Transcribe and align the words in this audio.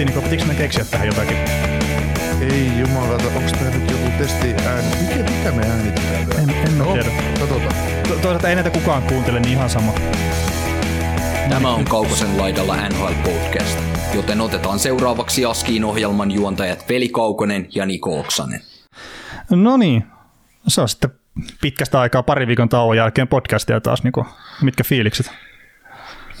Helvetti, 0.00 0.20
niin 0.20 0.30
pitikö 0.30 0.44
me 0.44 0.54
keksiä 0.54 0.84
tähän 0.84 1.06
jotakin? 1.06 1.36
Ei 2.40 2.78
jumalata, 2.78 3.24
onks 3.36 3.52
tää 3.52 3.70
nyt 3.70 3.90
joku 3.90 4.10
testi 4.18 4.54
ääni? 4.66 4.88
Mikä, 5.00 5.30
mikä 5.30 5.52
me 5.52 5.66
äänitetään 5.66 6.26
täällä? 6.26 6.42
En, 6.52 6.66
en 6.66 6.72
mä 6.72 6.84
No, 6.84 6.92
tiedä. 6.92 7.10
Katsotaan. 7.40 7.74
To- 8.08 8.14
toisaalta 8.14 8.48
ei 8.48 8.54
näitä 8.54 8.70
kukaan 8.70 9.02
kuuntele, 9.02 9.40
niin 9.40 9.52
ihan 9.52 9.70
sama. 9.70 9.92
Tämä 11.48 11.68
on 11.74 11.84
Kaukosen 11.84 12.38
laidalla 12.38 12.76
NHL 12.88 13.12
Podcast, 13.24 13.78
joten 14.14 14.40
otetaan 14.40 14.78
seuraavaksi 14.78 15.44
Askiin 15.44 15.84
ohjelman 15.84 16.30
juontajat 16.30 16.84
Veli 16.88 17.08
Kaukonen 17.08 17.68
ja 17.74 17.86
Niko 17.86 18.20
Oksanen. 18.20 18.60
No 19.50 19.76
niin, 19.76 20.04
se 20.68 20.80
on 20.80 20.88
sitten 20.88 21.10
pitkästä 21.60 22.00
aikaa 22.00 22.22
pari 22.22 22.46
viikon 22.46 22.68
tauon 22.68 22.96
jälkeen 22.96 23.28
podcastia 23.28 23.80
taas. 23.80 24.02
Niin 24.02 24.12
mitkä 24.62 24.84
fiilikset? 24.84 25.30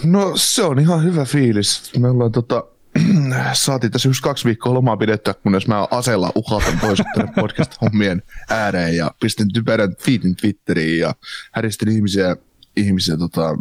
No 0.04 0.32
se 0.34 0.62
on 0.62 0.78
ihan 0.78 1.04
hyvä 1.04 1.24
fiilis. 1.24 1.92
Me 1.98 2.08
ollaan 2.08 2.32
tota, 2.32 2.64
saatiin 3.52 3.92
tässä 3.92 4.08
just 4.08 4.20
kaksi 4.22 4.44
viikkoa 4.44 4.74
lomaa 4.74 4.96
pidettyä, 4.96 5.34
kunnes 5.34 5.68
mä 5.68 5.88
asella 5.90 6.32
uhatan 6.34 6.78
pois 6.80 7.02
tänne 7.14 7.32
podcast-hommien 7.40 8.22
ääreen 8.50 8.96
ja 8.96 9.10
pistin 9.20 9.52
typerän 9.52 9.94
feedin 9.96 10.36
Twitteriin 10.36 11.00
ja 11.00 11.14
häristin 11.52 11.88
ihmisiä, 11.88 12.36
ihmisiä 12.76 13.16
tota, 13.16 13.56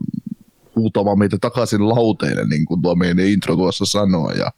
huutamaan 0.75 1.19
meitä 1.19 1.37
takaisin 1.41 1.89
lauteille, 1.89 2.45
niin 2.47 2.65
kuin 2.65 2.81
tuo 2.81 2.95
meidän 2.95 3.19
intro 3.19 3.55
tuossa 3.55 3.85
sanoo. 3.85 4.31
Ja, 4.31 4.51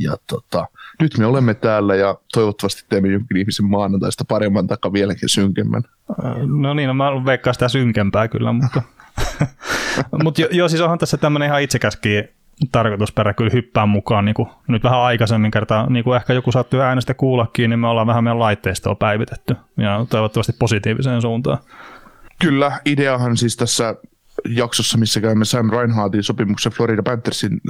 ja 0.00 0.16
tota, 0.26 0.66
nyt 1.00 1.18
me 1.18 1.26
olemme 1.26 1.54
täällä 1.54 1.94
ja 1.94 2.14
toivottavasti 2.32 2.84
teemme 2.88 3.08
jonkin 3.08 3.36
ihmisen 3.36 3.66
maanantaista 3.66 4.24
paremman 4.24 4.66
takaa 4.66 4.92
vieläkin 4.92 5.28
synkemmän. 5.28 5.82
No 6.60 6.74
niin, 6.74 6.86
no 6.88 6.94
mä 6.94 7.24
veikkaan 7.24 7.54
sitä 7.54 7.68
synkempää 7.68 8.28
kyllä, 8.28 8.52
mutta... 8.52 8.82
mutta 10.24 10.40
jo, 10.40 10.48
joo, 10.50 10.68
siis 10.68 10.82
onhan 10.82 10.98
tässä 10.98 11.16
tämmöinen 11.16 11.48
ihan 11.48 11.62
itsekäskin 11.62 12.28
tarkoitusperä 12.72 13.34
kyllä 13.34 13.50
hyppää 13.52 13.86
mukaan 13.86 14.24
niin 14.24 14.34
kuin 14.34 14.48
nyt 14.68 14.82
vähän 14.84 15.00
aikaisemmin 15.00 15.50
kertaa, 15.50 15.90
niin 15.90 16.04
kuin 16.04 16.16
ehkä 16.16 16.32
joku 16.32 16.52
saattoi 16.52 16.80
äänestä 16.80 17.14
kuullakin, 17.14 17.70
niin 17.70 17.78
me 17.78 17.88
ollaan 17.88 18.06
vähän 18.06 18.24
meidän 18.24 18.38
laitteistoa 18.38 18.94
päivitetty 18.94 19.56
ja 19.76 20.06
toivottavasti 20.10 20.52
positiiviseen 20.58 21.22
suuntaan. 21.22 21.58
Kyllä, 22.40 22.72
ideahan 22.86 23.36
siis 23.36 23.56
tässä 23.56 23.94
jaksossa, 24.48 24.98
missä 24.98 25.20
käymme 25.20 25.44
Sam 25.44 25.70
Reinhardtin 25.70 26.22
sopimuksen 26.22 26.72
Florida 26.72 27.02
Panthersin 27.02 27.60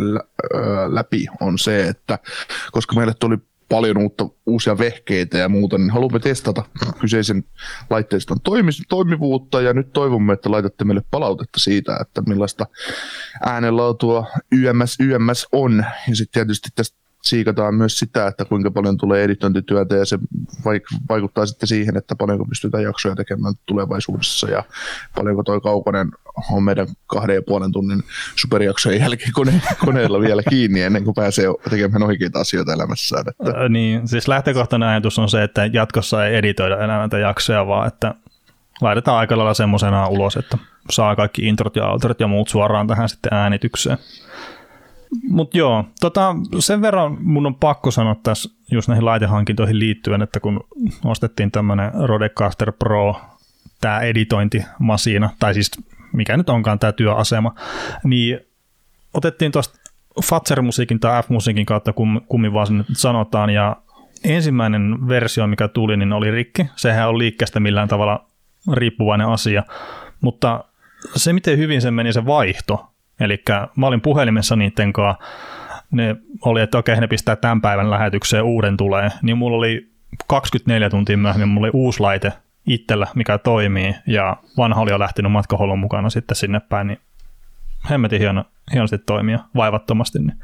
läpi, 0.87 1.27
on 1.41 1.59
se, 1.59 1.89
että 1.89 2.19
koska 2.73 2.97
meille 2.97 3.15
tuli 3.21 3.39
paljon 3.75 3.99
uutta, 3.99 4.29
uusia 4.47 4.79
vehkeitä 4.79 5.39
ja 5.39 5.49
muuta, 5.49 5.79
niin 5.79 5.91
haluamme 5.91 6.19
testata 6.19 6.65
kyseisen 7.01 7.45
laitteiston 7.91 8.41
toimi- 8.41 8.85
toimivuutta 8.89 9.61
ja 9.61 9.73
nyt 9.73 9.93
toivomme, 9.93 10.33
että 10.33 10.51
laitatte 10.51 10.85
meille 10.85 11.03
palautetta 11.11 11.61
siitä, 11.61 11.99
että 12.01 12.23
millaista 12.27 12.67
äänenlaatua 13.47 14.27
YMS, 14.53 14.97
YMS 15.01 15.47
on. 15.53 15.85
Ja 16.09 16.17
sitten 16.17 16.33
tietysti 16.33 16.69
tästä 16.75 17.04
siikataan 17.25 17.75
myös 17.75 17.99
sitä, 17.99 18.27
että 18.27 18.45
kuinka 18.45 18.71
paljon 18.71 18.97
tulee 18.97 19.25
editointityötä 19.25 19.97
ja 19.97 20.05
se 20.05 20.19
vaik- 20.65 20.99
vaikuttaa 21.09 21.47
sitten 21.47 21.67
siihen, 21.67 21.97
että 21.97 22.17
paljonko 22.17 22.45
pystytään 22.45 22.83
jaksoja 22.83 23.15
tekemään 23.15 23.55
tulevaisuudessa 23.67 24.51
ja 24.51 24.65
paljonko 25.15 25.43
toi 25.43 25.61
Kaukonen 25.61 26.11
on 26.53 26.63
meidän 26.63 26.87
kahden 27.07 27.35
ja 27.35 27.43
puolen 27.43 27.73
tunnin 27.73 28.03
superjaksojen 28.37 29.01
jälkeen 29.01 29.33
kone- 29.33 29.75
koneella 29.87 30.21
vielä 30.21 30.43
kiinni 30.51 30.83
ennen 30.83 31.05
kuin 31.05 31.15
pääsee 31.15 31.47
tekemään 31.71 32.03
oikeita 32.03 32.41
asioita 32.41 32.73
elämässään. 32.73 33.25
Että 33.29 33.61
Ö, 33.65 33.69
Niin, 33.69 34.09
siis 34.09 34.29
lähtökohtainen 34.29 34.89
ajatus 34.89 35.19
on 35.19 35.29
se, 35.29 35.43
että 35.43 35.67
jatkossa 35.67 36.27
ei 36.27 36.37
editoida 36.37 36.85
enää 36.85 36.99
näitä 36.99 37.19
jaksoja, 37.19 37.67
vaan 37.67 37.89
että 37.89 38.15
laitetaan 38.81 39.19
aika 39.19 39.37
lailla 39.37 39.55
semmoisena 39.55 40.09
ulos, 40.09 40.37
että 40.37 40.59
saa 40.91 41.17
kaikki 41.17 41.43
introt 41.49 41.77
ja 41.77 41.87
outrot 41.87 42.21
ja 42.21 42.27
muut 42.27 42.49
suoraan 42.49 42.87
tähän 42.87 43.09
sitten 43.09 43.35
äänitykseen. 43.35 43.99
Mutta 45.29 45.59
joo, 45.59 45.85
tota, 46.01 46.37
sen 46.59 46.81
verran 46.83 47.17
mun 47.21 47.47
on 47.47 47.55
pakko 47.55 47.91
sanoa 47.91 48.17
tässä 48.23 48.51
just 48.71 48.89
näihin 48.89 49.05
laitehankintoihin 49.05 49.79
liittyen, 49.79 50.23
että 50.23 50.41
kun 50.41 50.61
ostettiin 51.05 51.51
tämmöinen 51.51 51.91
Rodecaster 51.95 52.73
Pro, 52.73 53.21
tämä 53.81 54.01
editointimasiina, 54.01 55.31
tai 55.39 55.55
siis 55.55 55.71
mikä 56.13 56.37
nyt 56.37 56.49
onkaan 56.51 56.79
tämä 56.79 56.93
työasema, 56.93 57.55
niin 58.05 58.41
otettiin 59.15 59.53
tuosta 59.53 59.79
Fatser-musiikin 60.23 61.01
tai 61.01 61.23
F-musiikin 61.23 61.67
kautta, 61.67 61.93
kum, 61.93 62.21
kummin 62.29 62.53
vaan 62.53 62.67
se 62.67 62.73
nyt 62.73 62.87
sanotaan, 62.93 63.51
ja 63.51 63.77
ensimmäinen 64.25 65.09
versio, 65.09 65.47
mikä 65.47 65.69
tuli, 65.69 65.97
niin 65.97 66.13
oli 66.13 66.31
rikki. 66.31 66.67
Sehän 66.77 67.09
on 67.09 67.19
liikkeestä 67.19 67.61
millään 67.61 67.89
tavalla 67.89 68.27
riippuvainen 68.73 69.29
asia, 69.29 69.63
mutta 70.21 70.65
se, 71.17 71.33
miten 71.33 71.59
hyvin 71.59 71.83
se 71.83 71.91
meni 71.91 72.13
se 72.13 72.27
vaihto, 72.27 72.94
eli 73.21 73.43
mä 73.77 73.87
olin 73.87 74.01
puhelimessa 74.01 74.57
niiden 74.57 74.93
kanssa, 74.93 75.25
ne 75.91 76.17
oli, 76.45 76.61
että 76.61 76.79
okei, 76.79 77.01
ne 77.01 77.07
pistää 77.07 77.37
tämän 77.37 77.61
päivän 77.61 77.91
lähetykseen 77.91 78.45
uuden 78.45 78.77
tulee, 78.77 79.11
niin 79.23 79.39
mulla 79.39 79.57
oli 79.57 79.89
24 80.27 80.91
tuntia 80.91 81.17
myöhemmin, 81.17 81.49
mulla 81.49 81.67
oli 81.67 81.71
uusi 81.75 82.01
laite 82.01 82.33
itsellä, 82.67 83.07
mikä 83.15 83.39
toimii, 83.39 83.95
ja 84.07 84.37
vanha 84.57 84.81
oli 84.81 84.91
jo 84.91 84.99
lähtenyt 84.99 85.33
matkahuollon 85.33 85.79
mukana 85.79 86.11
sitten 86.11 86.37
sinne 86.37 86.61
päin, 86.61 86.87
niin 86.87 87.01
hemmetin 87.91 88.21
hieno, 88.21 88.45
hienosti 88.73 88.99
toimia 88.99 89.39
vaivattomasti, 89.57 90.19
niin 90.19 90.39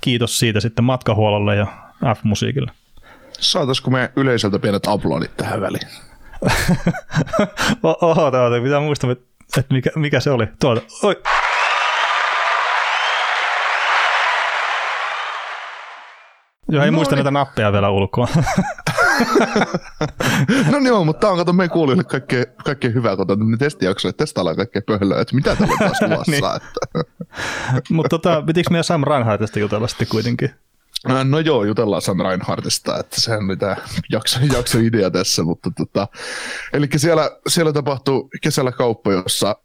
kiitos 0.00 0.38
siitä 0.38 0.60
sitten 0.60 0.84
matkahuollolle 0.84 1.56
ja 1.56 1.66
F-musiikille. 2.14 2.70
saataisiko 3.38 3.90
me 3.90 4.12
yleisöltä 4.16 4.58
pienet 4.58 4.86
aplodit 4.86 5.36
tähän 5.36 5.60
väliin? 5.60 5.88
Oho, 7.82 8.30
tuota, 8.30 8.60
pitää 8.62 8.80
muistaa, 8.80 9.12
että 9.12 9.74
mikä, 9.74 9.90
mikä 9.96 10.20
se 10.20 10.30
oli. 10.30 10.46
Tuota, 10.60 10.82
oi. 11.02 11.22
Joo, 16.68 16.84
ei 16.84 16.90
No 16.90 16.94
muista 16.96 17.14
niin. 17.14 17.24
näitä 17.24 17.30
nappeja 17.30 17.72
vielä 17.72 17.90
ulkoa. 17.90 18.28
No 20.70 20.78
joo, 20.78 21.04
mutta 21.04 21.20
tämä 21.20 21.30
on 21.30 21.38
kato 21.38 21.52
meidän 21.52 21.70
kuulijoille 21.70 22.04
kaikkein, 22.64 22.94
hyvää, 22.94 23.16
kun 23.16 23.26
tämmöinen 23.26 23.58
testijakso, 23.58 24.08
että 24.08 24.22
testaillaan 24.24 24.56
kaikkea 24.56 24.82
pöhlöä, 24.86 25.20
että 25.20 25.34
mitä 25.34 25.56
täällä 25.56 25.72
on 25.72 25.78
taas 25.78 26.02
luvassa. 26.10 26.30
Niin. 26.30 26.44
että. 26.56 27.10
Mutta 27.90 28.08
tota, 28.08 28.42
pitikö 28.42 28.70
meidän 28.70 28.84
Sam 28.84 29.04
Reinhardtista 29.06 29.58
jutella 29.58 29.88
sitten 29.88 30.08
kuitenkin? 30.08 30.50
Äh, 31.10 31.24
No 31.24 31.38
joo, 31.38 31.64
jutellaan 31.64 32.02
Sam 32.02 32.20
Reinhardtista, 32.20 32.98
että 32.98 33.20
sehän 33.20 33.44
oli 33.44 33.56
tämä 33.56 33.76
jakso, 34.10 34.40
jakso 34.56 34.78
idea 34.78 35.10
tässä, 35.10 35.42
mutta 35.42 35.70
tota, 35.76 36.08
eli 36.72 36.88
siellä, 36.96 37.30
siellä 37.48 37.72
tapahtui 37.72 38.28
kesällä 38.42 38.72
kauppa, 38.72 39.12
jossa 39.12 39.56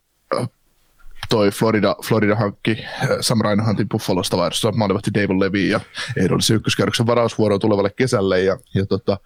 toi 1.31 1.51
Florida, 1.51 1.95
Florida 2.03 2.35
hankki 2.35 2.71
äh, 2.71 3.09
Sam 3.21 3.41
Reinhardtin 3.41 3.89
Buffalosta 3.89 4.37
vaihdossa 4.37 4.71
maalivahti 4.71 5.13
David 5.13 5.39
Levy 5.39 5.67
ja 5.67 5.79
ehdollisen 6.17 6.55
ykköskierroksen 6.55 7.07
varausvuoroon 7.07 7.59
tulevalle 7.59 7.89
kesälle 7.95 8.41
ja, 8.41 8.57
ja 8.75 8.85
tota, 8.85 9.17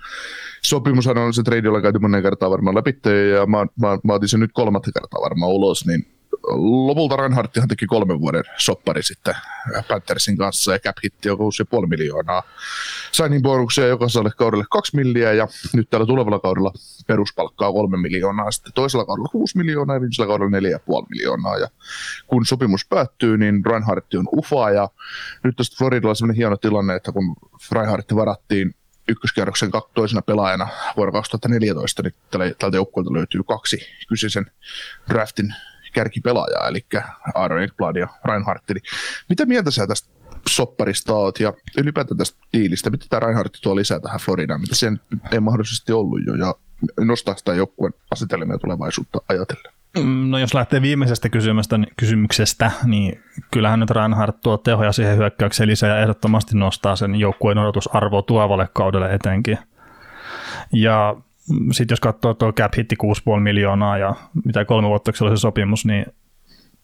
sopimushan 0.61 1.17
on 1.17 1.33
se 1.33 1.43
trade, 1.43 1.67
jolla 1.67 1.81
käyty 1.81 1.99
monen 1.99 2.23
kertaa 2.23 2.49
varmaan 2.49 2.75
läpi 2.75 2.95
ja 3.35 3.45
mä, 3.45 3.65
mä, 3.79 3.97
mä 4.03 4.13
otin 4.13 4.29
sen 4.29 4.39
nyt 4.39 4.51
kolmatta 4.53 4.91
kertaa 4.99 5.21
varmaan 5.21 5.51
ulos, 5.51 5.85
niin 5.85 6.14
lopulta 6.87 7.15
Reinhardthan 7.17 7.67
teki 7.67 7.85
kolmen 7.85 8.19
vuoden 8.19 8.43
soppari 8.57 9.03
sitten 9.03 9.35
Panthersin 9.87 10.37
kanssa 10.37 10.73
ja 10.73 10.79
cap 10.79 10.97
hitti 11.03 11.29
on 11.29 11.37
6,5 11.37 11.87
miljoonaa. 11.87 12.43
Signing 13.11 13.43
bonuksia 13.43 13.87
jokaiselle 13.87 14.31
kaudelle 14.37 14.65
2 14.71 14.95
milliä 14.95 15.33
ja 15.33 15.47
nyt 15.73 15.89
tällä 15.89 16.05
tulevalla 16.05 16.39
kaudella 16.39 16.73
peruspalkkaa 17.07 17.71
3 17.71 17.97
miljoonaa. 17.97 18.51
Sitten 18.51 18.73
toisella 18.73 19.05
kaudella 19.05 19.29
6 19.31 19.57
miljoonaa 19.57 19.95
ja 19.95 20.01
viimeisellä 20.01 20.27
kaudella 20.27 20.59
4,5 20.59 21.07
miljoonaa. 21.09 21.57
Ja 21.57 21.67
kun 22.27 22.45
sopimus 22.45 22.85
päättyy, 22.89 23.37
niin 23.37 23.65
Reinhardt 23.65 24.13
on 24.13 24.27
ufa 24.37 24.71
ja 24.71 24.89
nyt 25.43 25.55
tästä 25.55 25.75
Floridalla 25.77 26.09
on 26.09 26.15
sellainen 26.15 26.37
hieno 26.37 26.57
tilanne, 26.57 26.95
että 26.95 27.11
kun 27.11 27.35
Reinhardt 27.71 28.15
varattiin 28.15 28.75
ykköskierroksen 29.07 29.71
toisena 29.93 30.21
pelaajana 30.21 30.67
vuonna 30.97 31.11
2014, 31.11 32.03
niin 32.03 32.13
tältä 32.59 32.77
joukkueelta 32.77 33.13
löytyy 33.13 33.43
kaksi 33.43 33.79
kyseisen 34.09 34.45
draftin 35.09 35.53
kärkipelaajaa, 35.95 36.67
eli 36.67 36.85
Aaron 37.35 37.63
Ekblad 37.63 37.95
ja 37.95 38.07
Reinhardt. 38.25 38.63
Niin 38.69 38.81
mitä 39.29 39.45
mieltä 39.45 39.71
sä 39.71 39.87
tästä 39.87 40.09
sopparista 40.49 41.13
oot 41.13 41.39
ja 41.39 41.53
ylipäätään 41.77 42.17
tästä 42.17 42.37
diilistä? 42.53 42.89
Mitä 42.89 43.05
tämä 43.09 43.19
Reinhardt 43.19 43.57
tuo 43.63 43.75
lisää 43.75 43.99
tähän 43.99 44.19
Floridaan, 44.19 44.61
mitä 44.61 44.75
sen 44.75 44.99
ei 45.31 45.39
mahdollisesti 45.39 45.91
ollut 45.91 46.19
jo 46.27 46.35
ja 46.35 46.55
nostaa 47.05 47.35
sitä 47.35 47.53
joukkueen 47.53 47.93
asetelmia 48.11 48.57
tulevaisuutta 48.57 49.19
ajatellen? 49.29 49.73
Mm, 49.97 50.29
no 50.29 50.37
jos 50.37 50.53
lähtee 50.53 50.81
viimeisestä 50.81 51.29
kysymyksestä, 51.29 51.79
kysymyksestä 51.97 52.71
niin 52.83 53.23
kyllähän 53.51 53.79
nyt 53.79 53.91
Reinhardt 53.91 54.41
tuo 54.41 54.57
tehoja 54.57 54.91
siihen 54.91 55.17
hyökkäykseen 55.17 55.69
lisää 55.69 55.89
ja 55.89 56.01
ehdottomasti 56.01 56.57
nostaa 56.57 56.95
sen 56.95 57.15
joukkueen 57.15 57.57
odotusarvoa 57.57 58.21
tulevalle 58.21 58.69
kaudelle 58.73 59.13
etenkin. 59.13 59.57
Ja 60.73 61.15
sitten 61.71 61.93
jos 61.93 61.99
katsoo 61.99 62.33
tuo 62.33 62.53
cap 62.53 62.73
hitti 62.77 62.95
6,5 63.03 63.39
miljoonaa 63.39 63.97
ja 63.97 64.15
mitä 64.45 64.65
kolme 64.65 64.87
vuotta 64.87 65.11
oli 65.21 65.37
se 65.37 65.41
sopimus, 65.41 65.85
niin 65.85 66.05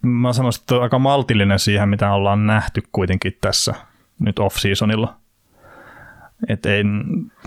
mä 0.02 0.34
sanoisin, 0.34 0.62
että 0.62 0.76
on 0.76 0.84
aika 0.84 1.00
maltillinen 1.00 1.60
siihen, 1.60 1.90
mitä 1.90 2.14
ollaan 2.14 2.48
nähty 2.48 2.84
kuitenkin 2.92 3.38
tässä 3.42 3.74
nyt 4.20 4.40
off-seasonilla. 4.40 5.16
Et 6.48 6.66
ei, 6.66 6.84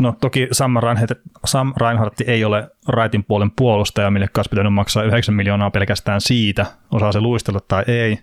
no 0.00 0.16
toki 0.20 0.48
Sam 0.52 0.76
Reinhardt, 0.82 1.12
Sam 1.44 1.72
Reinhardt 1.76 2.20
ei 2.20 2.44
ole 2.44 2.70
raitin 2.88 3.24
puolen 3.24 3.50
puolustaja, 3.50 4.10
mille 4.10 4.28
kanssa 4.28 4.50
pitänyt 4.50 4.74
maksaa 4.74 5.02
9 5.02 5.34
miljoonaa 5.34 5.70
pelkästään 5.70 6.20
siitä, 6.20 6.66
osaa 6.90 7.12
se 7.12 7.20
luistella 7.20 7.60
tai 7.68 7.84
ei, 7.86 8.18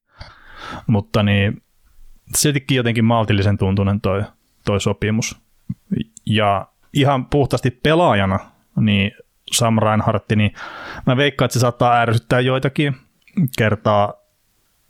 mutta 0.87 1.23
niin 1.23 1.61
siltikin 2.35 2.75
jotenkin 2.75 3.05
maltillisen 3.05 3.57
tuntunen 3.57 4.01
toi, 4.01 4.23
toi 4.65 4.81
sopimus. 4.81 5.41
Ja 6.25 6.67
ihan 6.93 7.25
puhtaasti 7.25 7.71
pelaajana, 7.71 8.39
niin 8.75 9.11
Sam 9.51 9.77
Reinhardt, 9.77 10.29
niin 10.35 10.53
mä 11.05 11.17
veikkaan, 11.17 11.45
että 11.45 11.53
se 11.53 11.59
saattaa 11.59 12.01
ärsyttää 12.01 12.39
joitakin 12.39 12.95
kertaa. 13.57 14.13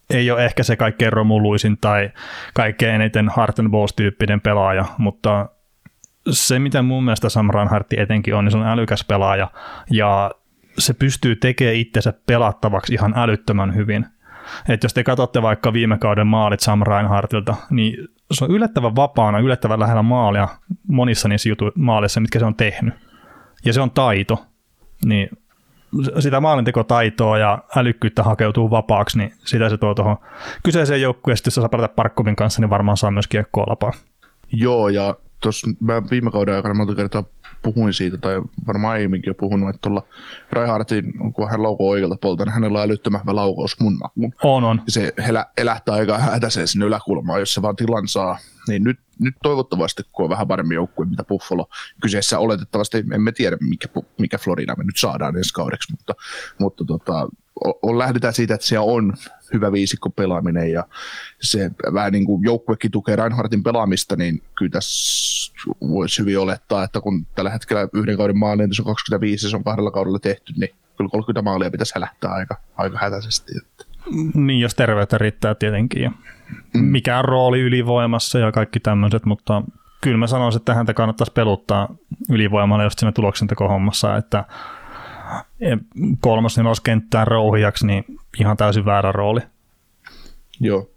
Ei 0.10 0.31
ole 0.31 0.45
ehkä 0.45 0.63
se 0.63 0.75
kaikkein 0.75 1.13
romuluisin 1.13 1.78
tai 1.78 2.12
kaikkein 2.54 2.95
eniten 2.95 3.31
heart 3.38 3.60
and 3.60 3.69
balls-tyyppinen 3.69 4.42
pelaaja, 4.42 4.86
mutta 4.98 5.50
se, 6.30 6.60
mitä 6.60 6.81
mun 6.81 7.04
mielestä 7.04 7.30
Sam 7.30 7.50
Reinhardt 7.54 7.94
etenkin 7.94 8.36
on, 8.36 8.45
niin 8.45 8.51
se 8.51 8.57
on 8.57 8.68
älykäs 8.68 9.06
pelaaja 9.07 9.51
ja 9.92 10.31
se 10.78 10.94
pystyy 10.94 11.36
tekemään 11.36 11.75
itsensä 11.75 12.13
pelattavaksi 12.25 12.94
ihan 12.94 13.13
älyttömän 13.16 13.75
hyvin. 13.75 14.06
Et 14.69 14.83
jos 14.83 14.94
te 14.94 15.04
katsotte 15.04 15.42
vaikka 15.42 15.74
viime 15.74 15.98
kauden 15.98 16.28
maalit 16.28 16.60
Sam 16.60 16.81
Reinhardtilta, 16.81 17.56
niin 17.69 18.07
se 18.31 18.45
on 18.45 18.51
yllättävän 18.51 18.95
vapaana, 18.95 19.39
yllättävän 19.39 19.80
lähellä 19.80 20.01
maalia 20.01 20.48
monissa 20.88 21.28
niissä 21.28 21.50
jutu- 21.50 21.72
maalissa, 21.75 22.19
mitkä 22.19 22.39
se 22.39 22.45
on 22.45 22.56
tehnyt. 22.56 23.11
Ja 23.66 23.74
se 23.74 23.81
on 23.81 23.92
taito. 23.92 24.46
Niin 25.06 25.30
sitä 26.19 26.40
maalintekotaitoa 26.40 27.38
ja 27.38 27.63
älykkyyttä 27.75 28.24
hakeutuu 28.24 28.69
vapaaksi, 28.69 29.18
niin 29.18 29.34
sitä 29.46 29.69
se 29.69 29.78
tuo 29.78 29.96
tuohon 29.96 30.18
kyseiseen 30.63 31.02
joukkueeseen, 31.02 31.48
jos 31.48 31.56
saa 31.56 31.69
pelata 31.69 31.94
Parkkovin 31.96 32.36
kanssa, 32.36 32.62
niin 32.62 32.69
varmaan 32.69 32.98
saa 32.98 33.12
myös 33.12 33.28
kiekkoa 33.28 33.66
lapaa. 33.68 33.92
Joo, 34.52 34.90
ja 34.90 35.16
tuossa 35.42 35.68
viime 36.12 36.31
kauden 36.31 36.56
aikana 36.56 36.74
monta 36.74 36.96
kertaa 36.96 37.24
puhuin 37.62 37.94
siitä, 37.94 38.18
tai 38.18 38.42
varmaan 38.68 38.94
aiemminkin 38.94 39.30
jo 39.30 39.34
puhunut, 39.34 39.69
että 39.69 39.80
tuolla 39.81 40.04
Raihardin, 40.52 41.13
kun 41.34 41.50
hän 41.50 41.63
laukoo 41.63 41.90
oikealta 41.90 42.18
puolta, 42.22 42.46
niin 42.46 42.54
hänellä 42.54 42.80
on 42.80 42.86
älyttömän 42.86 43.22
hyvä 43.22 43.36
laukaus 43.36 43.80
mun 43.80 43.98
makuun. 43.98 44.34
On, 44.44 44.63
on. 44.63 44.81
Se 44.88 45.13
elä, 45.28 45.46
elähtää 45.58 45.96
aika 45.96 46.18
hätäiseen 46.18 46.68
sinne 46.68 46.86
yläkulmaan, 46.86 47.40
jos 47.40 47.54
se 47.54 47.62
vaan 47.62 47.75
tilan 47.75 48.08
saa. 48.08 48.38
Niin 48.68 48.84
nyt, 48.84 49.00
nyt 49.19 49.36
toivottavasti, 49.44 50.04
kun 50.12 50.24
on 50.24 50.30
vähän 50.30 50.48
paremmin 50.48 50.75
joukkue, 50.75 51.06
mitä 51.06 51.24
Buffalo 51.24 51.69
kyseessä 52.02 52.40
oletettavasti, 52.40 53.04
emme 53.13 53.31
tiedä, 53.31 53.58
mikä, 53.62 53.88
mikä 54.19 54.38
Florida 54.38 54.75
me 54.78 54.84
nyt 54.84 54.98
saadaan 54.98 55.38
ensi 55.38 55.54
kaudeksi, 55.54 55.92
mutta, 55.92 56.14
mutta 56.60 56.86
tota, 56.86 57.30
on, 57.81 58.00
lähdetään 58.00 58.33
siitä, 58.33 58.53
että 58.53 58.68
siellä 58.68 58.86
on 58.86 59.13
hyvä 59.53 59.71
viisikko 59.71 60.09
pelaaminen 60.09 60.71
ja 60.71 60.83
se 61.42 61.71
vähän 61.94 62.12
niin 62.12 62.25
kuin 62.25 62.44
joukkuekin 62.44 62.92
tukee 62.92 63.15
Reinhardtin 63.15 63.63
pelaamista, 63.63 64.15
niin 64.15 64.42
kyllä 64.57 64.71
tässä 64.71 65.53
voisi 65.81 66.21
hyvin 66.21 66.39
olettaa, 66.39 66.83
että 66.83 67.01
kun 67.01 67.25
tällä 67.36 67.50
hetkellä 67.50 67.88
yhden 67.94 68.18
kauden 68.18 68.38
maali, 68.38 68.74
se 68.74 68.81
on 68.81 68.86
25 68.86 69.50
se 69.50 69.56
on 69.56 69.63
kahdella 69.63 69.92
kaudella 69.92 70.19
tehty, 70.19 70.53
niin 70.57 70.69
kyllä 70.98 71.09
30 71.09 71.42
maalia 71.42 71.71
pitäisi 71.71 72.00
lähtää 72.00 72.31
aika, 72.31 72.57
aika 72.77 72.98
hätäisesti. 73.01 73.54
Että. 73.57 73.86
Niin, 74.33 74.59
jos 74.59 74.75
terveyttä 74.75 75.18
riittää 75.18 75.56
tietenkin. 75.56 76.01
Ja 76.01 76.12
mm. 76.74 76.83
Mikä 76.83 77.19
on 77.19 77.25
rooli 77.25 77.59
ylivoimassa 77.59 78.39
ja 78.39 78.51
kaikki 78.51 78.80
tämmöiset, 78.80 79.25
mutta 79.25 79.62
kyllä 80.01 80.18
mä 80.18 80.27
sanoisin, 80.27 80.59
että 80.59 80.74
häntä 80.74 80.94
kannattaisi 80.94 81.33
peluttaa 81.33 81.95
ylivoimalla 82.30 82.83
just 82.83 83.00
siinä 83.00 83.12
tuloksentekohommassa, 83.12 84.18
että 84.18 84.45
kolmas 86.19 86.57
neloskenttään 86.57 87.28
rouhijaksi, 87.28 87.88
niin 87.88 88.06
ihan 88.39 88.57
täysin 88.57 88.86
väärä 88.86 89.12
rooli. 89.12 89.39
Joo, 90.60 90.89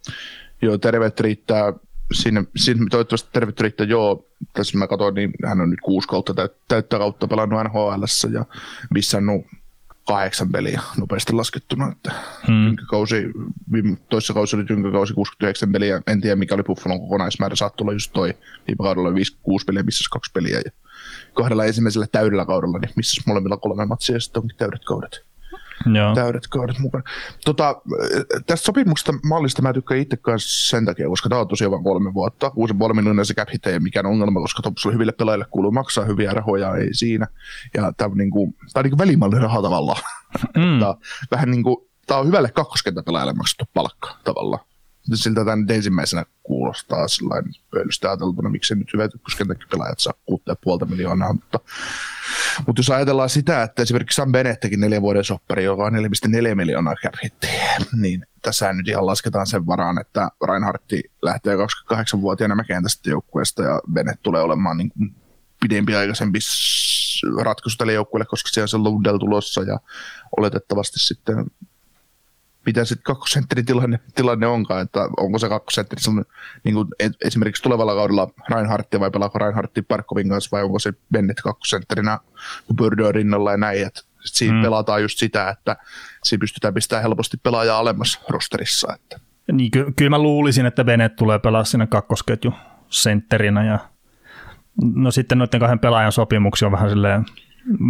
joo 0.63 0.79
terveyttä 0.79 1.23
riittää 1.23 1.73
sinne, 2.13 2.45
sinne 2.57 2.87
toivottavasti 2.91 3.29
terveyttä 3.33 3.63
riittää, 3.63 3.87
joo, 3.87 4.27
tässä 4.53 4.79
mä 4.79 4.87
katsoin, 4.87 5.15
niin 5.15 5.31
hän 5.47 5.61
on 5.61 5.71
nyt 5.71 5.81
kuusi 5.81 6.09
kautta 6.09 6.35
täyttä 6.69 6.99
kautta 6.99 7.29
pelannut 7.29 7.65
NHL 7.65 8.33
ja 8.33 8.45
missä 8.91 9.19
on 9.19 9.45
kahdeksan 10.07 10.53
peliä 10.53 10.81
nopeasti 10.97 11.33
laskettuna. 11.33 11.93
Että 11.93 12.13
hmm. 12.47 12.77
kausi, 12.91 13.25
toisessa 14.09 14.35
kausi 14.35 14.57
oli 14.57 14.65
tynkäkausi 14.65 15.15
69 15.15 15.73
peliä, 15.73 16.03
en 16.07 16.21
tiedä 16.21 16.37
mikä 16.37 16.55
oli 16.55 16.63
Buffalon 16.63 17.01
kokonaismäärä, 17.01 17.57
saattoi 17.57 17.85
olla 17.85 17.93
just 17.93 18.13
toi, 18.13 18.35
viime 18.69 18.83
kaudella 18.83 19.09
oli 19.09 19.21
5-6 19.21 19.65
peliä, 19.67 19.83
missä 19.83 20.05
kaksi 20.13 20.31
peliä. 20.33 20.63
Ja 20.65 20.71
kahdella 21.35 21.65
ensimmäisellä 21.65 22.07
täydellä 22.13 22.45
kaudella, 22.45 22.79
niin 22.79 22.93
missä 22.97 23.23
molemmilla 23.27 23.57
kolme 23.57 23.87
matsia 23.87 24.17
ja 24.17 24.21
sitten 24.21 24.43
onkin 24.43 24.57
täydet 24.57 24.85
kaudet. 24.85 25.25
Joo. 25.95 26.15
Täydet 26.15 26.47
kaudet 26.47 26.79
mukana. 26.79 27.05
Tota, 27.45 27.83
tästä 28.47 28.67
sopimuksesta 28.67 29.13
mallista 29.29 29.63
mä 29.63 29.73
tykkään 29.73 30.01
itse 30.01 30.17
kanssa 30.17 30.69
sen 30.69 30.85
takia, 30.85 31.09
koska 31.09 31.29
tämä 31.29 31.41
on 31.41 31.49
tosiaan 31.49 31.71
vain 31.71 31.85
kolme 31.85 32.15
vuotta. 32.15 32.53
Puoli 32.79 32.95
miljoonaa 32.95 33.25
se 33.25 33.35
cap 33.35 33.49
hit 33.53 33.67
ei 33.67 33.81
mikään 33.81 34.07
ongelma, 34.07 34.41
koska 34.41 34.63
tuossa 34.63 34.91
hyville 34.91 35.13
pelaajille 35.13 35.47
kuuluu 35.51 35.71
maksaa 35.71 36.05
hyviä 36.05 36.31
rahoja, 36.31 36.77
ei 36.77 36.95
siinä. 36.95 37.27
Ja 37.75 37.93
tämä 37.97 38.11
on, 38.11 38.19
niinku, 38.19 38.55
tää 38.73 38.81
on 38.81 38.85
niinku 38.85 38.99
välimallinen 38.99 39.43
raha 39.43 39.63
tavallaan. 39.63 40.01
Mm. 40.57 40.79
tää, 40.81 40.95
vähän 41.31 41.51
niin 41.51 41.63
kuin, 41.63 41.77
tämä 42.07 42.21
on 42.21 42.27
hyvälle 42.27 42.51
kakkoskentäpelaajalle 42.51 43.33
maksettu 43.33 43.65
palkka 43.75 44.17
tavallaan 44.25 44.65
siltä 45.15 45.45
tämä 45.45 45.57
nyt 45.57 45.71
ensimmäisenä 45.71 46.25
kuulostaa 46.43 47.09
sellainen 47.09 47.53
pöylystä 47.71 48.09
ajateltuna, 48.09 48.51
miksi 48.51 48.75
nyt 48.75 48.93
hyvät 48.93 49.15
ykköskentäkin 49.15 49.69
pelaajat 49.71 49.99
saa 49.99 50.13
6,5 50.31 50.91
miljoonaa, 50.91 51.33
mutta, 51.33 51.61
mutta 52.67 52.81
jos 52.81 52.91
ajatellaan 52.91 53.29
sitä, 53.29 53.63
että 53.63 53.83
esimerkiksi 53.83 54.17
Sam 54.17 54.33
Bennett 54.33 54.61
teki 54.61 54.77
neljän 54.77 55.03
vuoden 55.03 55.25
soppari, 55.25 55.65
joka 55.65 55.85
on 55.85 55.93
4,4 55.93 56.55
miljoonaa 56.55 56.95
cap 56.95 57.15
niin 57.97 58.27
tässä 58.43 58.73
nyt 58.73 58.89
ihan 58.89 59.07
lasketaan 59.07 59.47
sen 59.47 59.67
varaan, 59.67 60.01
että 60.01 60.29
Reinhardti 60.49 61.03
lähtee 61.23 61.57
28-vuotiaana 61.57 62.55
mäkeen 62.55 62.83
tästä 62.83 63.11
joukkueesta 63.11 63.63
ja 63.63 63.81
Bennett 63.93 64.23
tulee 64.23 64.43
olemaan 64.43 64.77
niin 64.77 64.89
kuin 64.89 65.15
pidempiaikaisempi 65.61 66.39
ratkaisu 67.43 67.77
tälle 67.77 67.93
joukkueelle, 67.93 68.27
koska 68.27 68.49
siellä 68.49 68.65
on 68.65 68.69
se 68.69 68.79
Lundell 68.79 69.19
tulossa 69.19 69.63
ja 69.63 69.79
oletettavasti 70.37 70.99
sitten 70.99 71.45
mitä 72.67 72.85
sitten 72.85 73.05
kakkosentterin 73.05 73.67
tilanne, 73.67 74.01
tilanne 74.15 74.47
onkaan, 74.47 74.83
että 74.83 75.01
onko 75.17 75.39
se 75.39 75.49
kakkosentteri 75.49 76.01
niin 76.65 76.75
kuin 76.75 76.89
esimerkiksi 77.25 77.63
tulevalla 77.63 77.95
kaudella 77.95 78.29
Reinhardtia 78.51 79.01
vai 79.01 79.11
pelaako 79.11 79.39
Reinhardti 79.39 79.83
Parkovin 79.83 80.29
kanssa 80.29 80.57
vai 80.57 80.63
onko 80.63 80.79
se 80.79 80.93
Bennett 81.13 81.41
kakkosentterinä 81.41 82.19
Burdon 82.77 83.15
rinnalla 83.15 83.51
ja 83.51 83.57
näin, 83.57 83.87
että 83.87 84.01
siinä 84.25 84.57
mm. 84.57 84.63
pelataan 84.63 85.03
just 85.03 85.19
sitä, 85.19 85.49
että 85.49 85.77
siinä 86.25 86.41
pystytään 86.41 86.75
pistämään 86.75 87.03
helposti 87.03 87.37
pelaajaa 87.37 87.79
alemmas 87.79 88.21
rosterissa. 88.29 88.95
Että. 88.95 89.21
Niin, 89.53 89.71
ky- 89.71 89.93
kyllä 89.97 90.11
mä 90.11 90.19
luulisin, 90.19 90.67
että 90.67 90.85
Bennett 90.85 91.17
tulee 91.17 91.39
pelaa 91.39 91.65
siinä 91.65 91.87
kakkosketju 91.87 92.53
sentterinä 92.89 93.65
ja 93.65 93.79
no 94.95 95.11
sitten 95.11 95.39
noiden 95.39 95.61
kahden 95.61 95.79
pelaajan 95.79 96.13
sopimuksia 96.13 96.69
on 96.69 96.73
vähän 96.73 96.91
silleen 96.91 97.25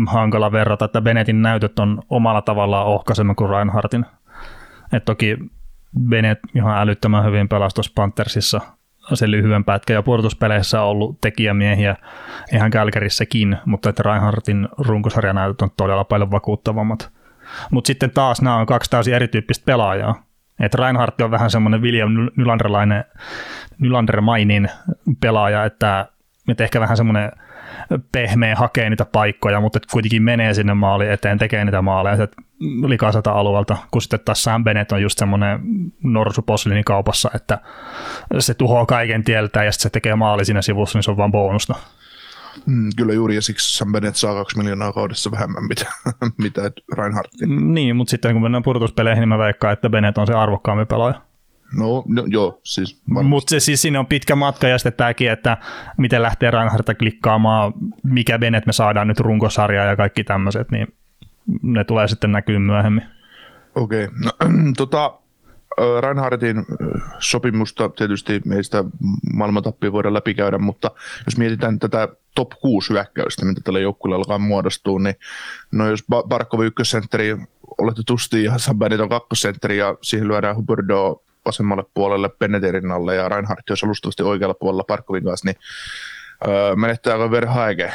hankala 0.07 0.53
verrata, 0.53 0.85
että 0.85 1.01
Bennettin 1.01 1.43
näytöt 1.43 1.79
on 1.79 2.03
omalla 2.11 2.43
tavallaan 2.43 2.87
ohkaisemmin 2.87 3.37
kuin 3.37 3.51
Reinhardtin 3.51 4.07
toki 5.01 5.37
Bennett 6.09 6.41
ihan 6.55 6.79
älyttömän 6.79 7.25
hyvin 7.25 7.49
pelastus 7.49 7.91
Panthersissa 7.91 8.61
sen 9.15 9.31
lyhyen 9.31 9.65
pätkän 9.65 9.95
ja 9.95 10.03
puolustuspeleissä 10.03 10.83
on 10.83 10.89
ollut 10.89 11.21
tekijämiehiä 11.21 11.97
ihan 12.55 12.71
Kälkärissäkin, 12.71 13.59
mutta 13.65 13.89
että 13.89 14.03
Reinhardtin 14.03 14.69
runkosarjanäytöt 14.79 15.63
on 15.63 15.71
todella 15.77 16.05
paljon 16.05 16.31
vakuuttavammat. 16.31 17.11
Mutta 17.71 17.87
sitten 17.87 18.11
taas 18.11 18.43
nämä 18.43 18.57
on 18.57 18.67
kaksi 18.67 18.91
täysin 18.91 19.15
erityyppistä 19.15 19.65
pelaajaa. 19.65 20.23
Et 20.61 20.75
Reinhardt 20.75 21.21
on 21.21 21.31
vähän 21.31 21.51
semmoinen 21.51 21.83
William 21.83 22.11
Nylanderlainen, 22.37 23.05
Nylandermainin 23.79 24.69
pelaaja, 25.21 25.65
että, 25.65 26.09
että 26.49 26.65
ehkä 26.65 26.81
vähän 26.81 26.97
semmoinen 26.97 27.33
pehmeä 28.13 28.57
hakee 28.57 28.91
niitä 28.91 29.05
paikkoja, 29.05 29.61
mutta 29.61 29.81
kuitenkin 29.93 30.23
menee 30.23 30.55
sinne 30.55 30.75
maali 30.75 31.09
eteen, 31.09 31.39
tekee 31.39 31.65
niitä 31.65 31.83
maaleja 31.83 32.29
likaiselta 32.87 33.33
alueelta, 33.33 33.77
kun 33.91 34.03
sitten 34.03 34.21
taas 34.25 34.43
Sam 34.43 34.65
Bennett 34.65 34.93
on 34.93 35.03
just 35.03 35.19
semmoinen 35.19 35.61
norsu 36.03 36.45
kaupassa, 36.85 37.31
että 37.35 37.59
se 38.39 38.55
tuhoaa 38.55 38.87
kaiken 38.87 39.25
tieltä 39.25 39.65
ja 39.65 39.73
sitten 39.73 39.83
se 39.83 39.91
tekee 39.91 40.15
maali 40.15 40.45
siinä 40.45 40.63
sivussa, 40.63 40.99
niin 40.99 41.03
se 41.05 41.11
on 41.11 41.17
vaan 41.17 41.33
bonusta. 41.33 41.75
Mm, 42.67 42.89
kyllä 42.97 43.13
juuri, 43.13 43.35
ja 43.35 43.43
siksi 43.43 43.77
Sam 43.77 43.93
Bennett 43.93 44.17
saa 44.17 44.35
kaksi 44.35 44.59
miljoonaa 44.59 44.93
kaudessa 44.93 45.31
vähemmän, 45.31 45.65
mitä, 45.65 45.87
mitä 46.43 46.63
Reinhardtin. 46.93 47.75
Niin, 47.75 47.97
mutta 47.97 48.11
sitten 48.11 48.33
kun 48.33 48.43
mennään 48.43 48.63
purtuspeleihin, 48.63 49.21
niin 49.21 49.29
mä 49.29 49.39
veikkaan, 49.39 49.73
että 49.73 49.91
Bennett 49.91 50.19
on 50.19 50.27
se 50.27 50.35
arvokkaampi 50.35 50.85
pelaaja. 50.85 51.21
No, 51.79 52.05
no 52.09 52.25
joo, 52.27 52.61
siis 52.63 53.03
Mutta 53.07 53.61
siis 53.61 53.83
siinä 53.83 54.01
on 54.01 54.07
pitkä 54.07 54.37
matka 54.37 54.69
ja 54.69 54.79
sitten 54.79 54.93
tämäkin, 54.93 55.31
että 55.31 55.57
miten 55.97 56.23
lähtee 56.23 56.51
Reinhardta 56.51 56.95
klikkaamaan, 56.95 57.73
mikä 58.03 58.39
Bennett 58.39 58.67
me 58.67 58.73
saadaan 58.73 59.09
nyt 59.09 59.21
runkosarjaa 59.21 59.87
ja 59.87 59.97
kaikki 59.97 60.25
tämmöiset, 60.25 60.71
niin 60.71 60.95
ne 61.63 61.85
tulee 61.85 62.09
sitten 62.09 62.33
näkyy 62.33 62.59
myöhemmin. 62.59 63.05
Okei. 63.75 64.05
Okay. 64.05 64.17
No, 64.25 64.33
tota, 64.77 65.19
Reinhardtin 66.01 66.67
sopimusta 67.19 67.89
tietysti 67.89 68.41
meistä 68.45 68.85
maailmantappia 69.33 69.93
voidaan 69.93 70.15
läpikäydä, 70.15 70.59
mutta 70.59 70.91
jos 71.27 71.39
mietitään 71.39 71.79
tätä 71.79 72.09
top 72.35 72.51
6 72.61 72.91
hyökkäystä, 72.91 73.45
mitä 73.45 73.61
tällä 73.65 73.81
joukkueella 73.81 74.17
alkaa 74.17 74.39
muodostua, 74.39 75.01
niin 75.01 75.15
no 75.73 75.91
jos 75.91 76.05
Barkov 76.29 76.61
ykkössentteri, 76.61 77.37
oletetusti 77.79 78.45
ja 78.45 78.59
Sabanit 78.59 79.01
kakkosentteri 79.09 79.79
ja 79.79 79.97
siihen 80.03 80.29
lyödään 80.29 80.57
Huberdo 80.57 81.24
vasemmalle 81.47 81.85
puolelle 81.95 82.29
Penneterin 82.29 82.91
alle 82.91 83.15
ja 83.15 83.29
Reinhardt 83.29 83.71
jos 83.71 83.85
alustavasti 83.85 84.23
oikealla 84.23 84.55
puolella 84.55 84.85
Barkovin 84.85 85.25
kanssa, 85.25 85.49
niin 85.49 85.57
öö, 86.49 86.77
menettääkö 86.77 87.31
Verhaege 87.31 87.93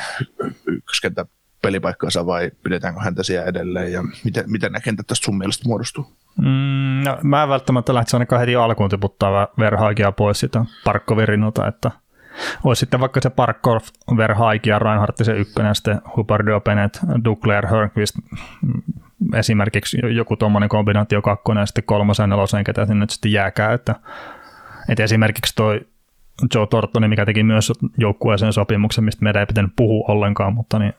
ykköskentä 0.67 1.25
pelipaikkansa 1.61 2.25
vai 2.25 2.51
pidetäänkö 2.63 3.01
häntä 3.01 3.23
siellä 3.23 3.45
edelleen 3.45 3.91
ja 3.91 4.03
miten, 4.25 4.43
miten 4.47 4.71
ne 4.71 4.79
kentät 4.83 5.07
tästä 5.07 5.25
sun 5.25 5.37
mielestä 5.37 5.67
muodostuu? 5.67 6.13
Mm, 6.37 7.03
no, 7.05 7.17
mä 7.23 7.43
en 7.43 7.49
välttämättä 7.49 7.93
lähtisi 7.93 8.15
ainakaan 8.15 8.39
heti 8.39 8.55
alkuun 8.55 8.89
tiputtaa 8.89 9.47
Verhaikia 9.59 10.11
pois 10.11 10.39
sitä 10.39 10.65
Parkkoverinota, 10.83 11.67
että 11.67 11.91
olisi 12.63 12.79
sitten 12.79 12.99
vaikka 12.99 13.19
se 13.23 13.29
Parkkov, 13.29 13.79
Verhaiki 14.17 14.69
ja 14.69 14.79
Reinhardt 14.79 15.17
se 15.23 15.31
ykkönen, 15.31 15.75
sitten 15.75 16.01
Huberdo, 16.15 16.61
Bennett, 16.61 16.97
Duclair, 17.25 17.67
Hörnqvist 17.67 18.15
esimerkiksi 19.33 19.97
joku 20.15 20.35
tuommoinen 20.35 20.69
kombinaatio 20.69 21.21
kakkonen 21.21 21.61
ja 21.61 21.65
sitten 21.65 21.83
kolmosen 21.83 22.29
nelosen, 22.29 22.63
ketä 22.63 22.85
sinne 22.85 22.99
nyt 22.99 23.09
sitten 23.09 23.31
jääkää, 23.31 23.73
että, 23.73 23.95
että 24.89 25.03
esimerkiksi 25.03 25.55
toi 25.55 25.81
Joe 26.55 26.67
Tortoni, 26.67 27.07
mikä 27.07 27.25
teki 27.25 27.43
myös 27.43 27.73
joukkueeseen 27.97 28.53
sopimuksen, 28.53 29.03
mistä 29.03 29.23
meidän 29.23 29.39
ei 29.39 29.45
pitänyt 29.45 29.71
puhua 29.75 30.05
ollenkaan, 30.07 30.53
mutta 30.53 30.79
niin 30.79 30.93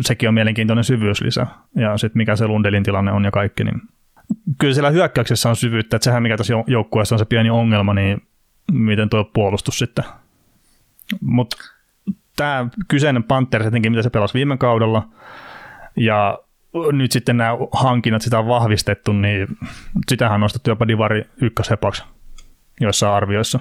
sekin 0.00 0.28
on 0.28 0.34
mielenkiintoinen 0.34 0.84
syvyyslisä. 0.84 1.46
Ja 1.76 1.98
sitten 1.98 2.20
mikä 2.20 2.36
se 2.36 2.46
Lundelin 2.46 2.82
tilanne 2.82 3.12
on 3.12 3.24
ja 3.24 3.30
kaikki, 3.30 3.64
niin 3.64 3.82
kyllä 4.58 4.74
siellä 4.74 4.90
hyökkäyksessä 4.90 5.48
on 5.48 5.56
syvyyttä, 5.56 5.96
että 5.96 6.04
sehän 6.04 6.22
mikä 6.22 6.36
tässä 6.36 6.54
joukkueessa 6.66 7.14
on 7.14 7.18
se 7.18 7.24
pieni 7.24 7.50
ongelma, 7.50 7.94
niin 7.94 8.22
miten 8.72 9.08
tuo 9.08 9.24
puolustus 9.24 9.78
sitten. 9.78 10.04
Mutta 11.20 11.56
tämä 12.36 12.66
kyseinen 12.88 13.24
jotenkin, 13.64 13.92
mitä 13.92 14.02
se 14.02 14.10
pelasi 14.10 14.34
viime 14.34 14.56
kaudella, 14.56 15.08
ja 15.96 16.38
nyt 16.92 17.12
sitten 17.12 17.36
nämä 17.36 17.50
hankinnat, 17.72 18.22
sitä 18.22 18.38
on 18.38 18.46
vahvistettu, 18.46 19.12
niin 19.12 19.48
sitähän 20.08 20.34
on 20.34 20.40
nostettu 20.40 20.70
jopa 20.70 20.88
Divari 20.88 21.24
ykköshepaksi 21.40 22.02
joissain 22.80 23.14
arvioissa. 23.14 23.60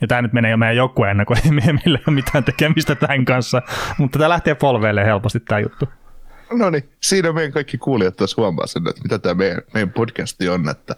Ja 0.00 0.06
tämä 0.06 0.22
nyt 0.22 0.32
menee 0.32 0.50
jo 0.50 0.56
meidän 0.56 0.76
joukkueen 0.76 1.10
ennen 1.10 1.26
kuin 1.26 1.38
ei 1.44 1.72
meillä 1.72 1.98
ole 2.06 2.14
mitään 2.14 2.44
tekemistä 2.44 2.94
tämän 2.94 3.24
kanssa, 3.24 3.62
mutta 3.98 4.18
tämä 4.18 4.28
lähtee 4.28 4.54
polveille 4.54 5.04
helposti 5.04 5.40
tämä 5.40 5.58
juttu. 5.58 5.88
No 6.52 6.70
niin, 6.70 6.90
siinä 7.02 7.32
meidän 7.32 7.52
kaikki 7.52 7.78
kuulijat 7.78 8.16
taas 8.16 8.36
huomaa 8.36 8.66
sen, 8.66 8.88
että 8.88 9.02
mitä 9.02 9.18
tämä 9.18 9.34
meidän, 9.34 9.62
meidän 9.74 9.92
podcasti 9.92 10.48
on, 10.48 10.68
että, 10.68 10.96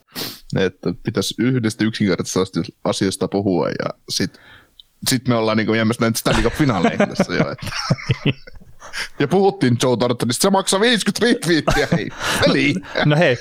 että 0.61 0.95
pitäisi 1.03 1.35
yhdestä 1.39 1.85
yksinkertaisesta 1.85 2.61
asiasta 2.85 3.29
puhua 3.29 3.69
ja 3.69 3.91
sitten 4.09 4.43
sit 5.09 5.29
me 5.29 5.35
ollaan 5.35 5.57
niin 5.57 5.75
jäämässä 5.77 6.03
näin 6.03 6.15
Stanley 6.15 6.43
Cup-finaaleihin 6.43 7.09
tässä 7.09 7.35
jo. 7.35 7.51
Että. 7.51 7.67
Ja 9.19 9.29
puhuttiin 9.29 9.77
Joe 9.83 9.97
Thorntonista, 9.97 10.43
se 10.43 10.51
maksaa 10.51 10.81
50 10.81 11.27
retweettiä, 11.27 11.89
hei, 11.97 12.09
Eli. 12.47 12.75
No 13.05 13.17
hei, 13.17 13.39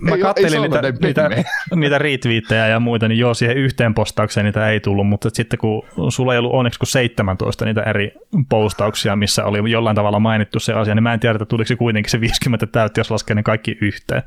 mä 0.00 0.14
ei, 0.14 0.20
kattelin 0.20 0.54
ei 0.54 0.60
niitä, 0.60 0.92
niitä, 1.00 1.30
niitä 1.74 1.98
retweettejä 1.98 2.68
ja 2.68 2.80
muita, 2.80 3.08
niin 3.08 3.18
joo, 3.18 3.34
siihen 3.34 3.56
yhteen 3.56 3.94
postaukseen 3.94 4.44
niitä 4.44 4.70
ei 4.70 4.80
tullut, 4.80 5.08
mutta 5.08 5.30
sitten 5.32 5.58
kun 5.58 5.82
sulla 6.08 6.32
ei 6.32 6.38
ollut 6.38 6.52
onneksi 6.52 6.78
kuin 6.78 6.88
17 6.88 7.64
niitä 7.64 7.82
eri 7.82 8.12
postauksia, 8.48 9.16
missä 9.16 9.44
oli 9.44 9.70
jollain 9.70 9.96
tavalla 9.96 10.20
mainittu 10.20 10.60
se 10.60 10.72
asia, 10.72 10.94
niin 10.94 11.02
mä 11.02 11.14
en 11.14 11.20
tiedä, 11.20 11.34
että 11.34 11.44
tuliko 11.44 11.68
se 11.68 11.76
kuitenkin 11.76 12.10
se 12.10 12.20
50 12.20 12.66
täytti, 12.66 13.00
jos 13.00 13.10
laskee 13.10 13.34
ne 13.34 13.42
kaikki 13.42 13.78
yhteen. 13.80 14.22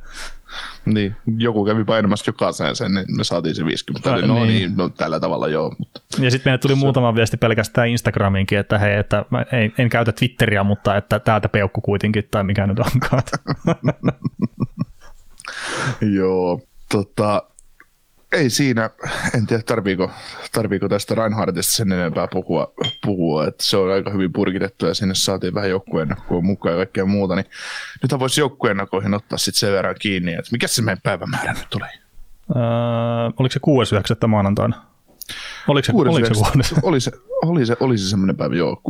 Niin, 0.86 1.16
joku 1.38 1.66
kävi 1.66 1.84
painamassa 1.84 2.30
jokaiseen 2.30 2.76
sen, 2.76 2.94
niin 2.94 3.18
me 3.18 3.24
saatiin 3.24 3.56
se 3.56 3.66
50. 3.66 4.12
No, 4.12 4.28
no 4.28 4.34
niin. 4.34 4.48
niin, 4.48 4.78
no 4.78 4.90
tällä 4.90 5.20
tavalla 5.20 5.48
joo. 5.48 5.76
Mutta. 5.80 6.02
Ja 6.20 6.32
sitten 6.32 6.50
meille 6.50 6.58
tuli 6.58 6.74
se... 6.74 6.80
muutama 6.80 7.16
viesti 7.16 7.38
pelkästään 7.38 7.88
Instagramiinkin, 7.88 8.60
että 8.60 8.80
hei, 8.80 8.96
että 8.96 9.26
mä 9.30 9.46
en, 9.52 9.74
en 9.78 9.90
käytä 9.90 10.12
Twitteriä, 10.12 10.64
mutta 10.64 10.98
että 10.98 11.20
täältä 11.20 11.50
peukku 11.50 11.82
kuitenkin, 11.82 12.28
tai 12.32 12.44
mikä 12.44 12.68
nyt 12.68 12.80
onkaan. 12.80 13.24
joo, 16.18 16.62
tota, 16.92 17.44
ei 18.32 18.50
siinä, 18.50 18.90
en 19.36 19.48
tiedä 19.48 19.64
tarviiko, 19.64 20.12
tarviiko 20.52 20.90
tästä 20.90 21.16
Reinhardtista 21.16 21.74
sen 21.74 21.92
enempää 21.92 22.28
puhua, 22.28 22.74
puhua, 23.06 23.48
että 23.48 23.64
se 23.64 23.78
on 23.78 23.92
aika 23.92 24.12
hyvin 24.12 24.34
purkitettu 24.34 24.86
ja 24.86 24.94
sinne 24.94 25.16
saatiin 25.16 25.54
vähän 25.54 25.70
joukkueennakoa 25.70 26.42
mukaan 26.42 26.74
ja 26.74 26.78
kaikkea 26.78 27.06
muuta, 27.06 27.36
niin 27.36 27.46
nyt 28.02 28.20
voisi 28.20 28.42
joukkueennakoihin 28.42 29.14
ottaa 29.14 29.38
sitten 29.38 29.60
sen 29.60 29.74
verran 29.74 29.96
kiinni, 30.00 30.34
että 30.34 30.52
mikä 30.52 30.68
se 30.68 30.82
meidän 30.82 31.02
päivämäärä 31.04 31.54
nyt 31.54 31.68
tuli? 31.70 31.86
Öö, 32.56 32.62
oliko 33.40 33.54
se 33.54 33.60
6.9. 34.24 34.28
maanantaina? 34.28 34.90
Oliko 35.68 35.86
se, 35.86 35.92
oliko 35.96 36.34
se, 36.64 36.76
oli 36.84 37.02
se, 37.02 37.12
oli 37.44 37.66
se, 37.66 37.78
oli 37.80 37.98
se 37.98 38.10
semmoinen 38.10 38.38
päivä, 38.38 38.56
joo. 38.56 38.82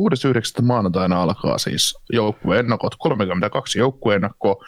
6.9. 0.60 0.66
maanantaina 0.66 1.22
alkaa 1.22 1.58
siis 1.58 1.98
joukkueennakot, 2.14 2.96
32 3.00 3.80
joukkueennakkoa. 3.80 4.66